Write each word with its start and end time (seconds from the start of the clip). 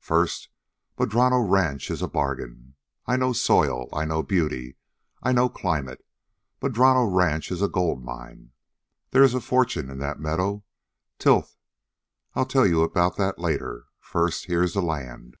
"First, 0.00 0.50
Madrono 0.98 1.40
Ranch 1.50 1.90
is 1.90 2.02
a 2.02 2.08
bargain. 2.08 2.74
I 3.06 3.16
know 3.16 3.32
soil, 3.32 3.88
I 3.90 4.04
know 4.04 4.22
beauty, 4.22 4.76
I 5.22 5.32
know 5.32 5.48
climate. 5.48 6.04
Madrono 6.60 7.06
Ranch 7.10 7.50
is 7.50 7.62
a 7.62 7.68
gold 7.70 8.04
mine. 8.04 8.50
There 9.12 9.22
is 9.22 9.32
a 9.32 9.40
fortune 9.40 9.88
in 9.88 9.98
that 10.00 10.20
meadow. 10.20 10.62
Tilth 11.18 11.56
I'll 12.34 12.44
tell 12.44 12.66
you 12.66 12.82
about 12.82 13.16
that 13.16 13.38
later. 13.38 13.86
First, 13.98 14.44
here's 14.44 14.74
the 14.74 14.82
land. 14.82 15.36